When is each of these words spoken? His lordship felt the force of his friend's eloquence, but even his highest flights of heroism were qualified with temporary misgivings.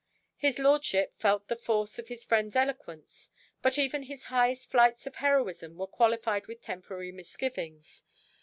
His 0.35 0.57
lordship 0.57 1.13
felt 1.19 1.47
the 1.47 1.55
force 1.55 1.99
of 1.99 2.07
his 2.07 2.23
friend's 2.23 2.55
eloquence, 2.55 3.29
but 3.61 3.77
even 3.77 4.01
his 4.01 4.23
highest 4.33 4.71
flights 4.71 5.05
of 5.05 5.17
heroism 5.17 5.77
were 5.77 5.85
qualified 5.85 6.47
with 6.47 6.59
temporary 6.59 7.11
misgivings. 7.11 8.01